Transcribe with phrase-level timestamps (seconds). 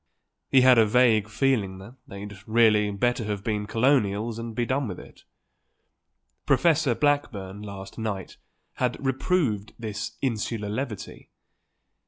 [0.49, 4.87] He had a vague feeling that they'd really better have been Colonials and be done
[4.87, 5.25] with it.
[6.47, 8.37] Professor Blackburn last night
[8.77, 11.29] had reproved this insular levity.